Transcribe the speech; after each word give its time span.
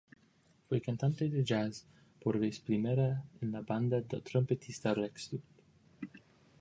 Fue 0.63 0.81
cantante 0.81 1.29
de 1.29 1.43
Jazz 1.43 1.85
por 2.23 2.39
vez 2.39 2.59
primera 2.59 3.23
en 3.39 3.51
la 3.51 3.61
banda 3.61 4.01
del 4.01 4.23
trompetista 4.23 4.95
Rex 4.95 5.25
Stewart. 5.25 5.45